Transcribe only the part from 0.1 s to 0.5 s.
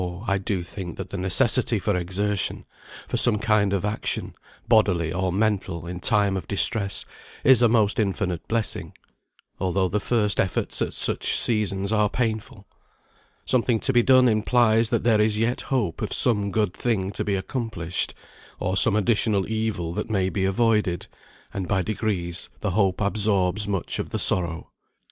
I